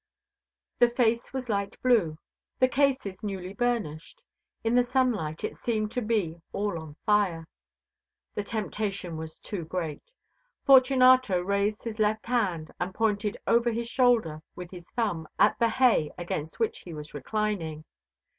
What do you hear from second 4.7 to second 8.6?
the sunlight it seemed to be all on fire. The